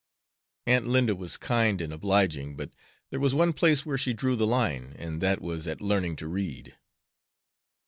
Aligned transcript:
Aunt 0.65 0.87
Linda 0.87 1.13
was 1.15 1.37
kind 1.37 1.79
and 1.79 1.93
obliging, 1.93 2.55
but 2.57 2.71
there 3.11 3.19
was 3.19 3.35
one 3.35 3.53
place 3.53 3.85
where 3.85 3.99
she 3.99 4.13
drew 4.13 4.35
the 4.35 4.47
line, 4.47 4.95
and 4.97 5.21
that 5.21 5.41
was 5.43 5.67
at 5.67 5.79
learning 5.79 6.15
to 6.15 6.27
read. 6.27 6.75